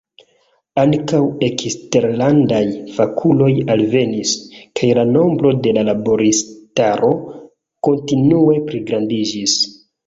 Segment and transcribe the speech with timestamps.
[0.83, 2.63] Ankaŭ eksterlandaj
[2.95, 4.33] fakuloj alvenis,
[4.81, 7.15] kaj la nombro de laboristaro
[7.91, 9.61] kontinue pligrandiĝis.